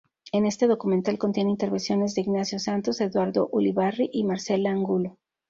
Este 0.33 0.65
documental 0.65 1.19
contiene 1.19 1.51
intervenciones 1.51 2.15
de 2.15 2.21
Ignacio 2.21 2.57
Santos, 2.57 2.99
Eduardo 3.01 3.47
Ulibarri 3.51 4.09
y 4.11 4.23
Marcela 4.23 4.71
Angulo. 4.71 5.19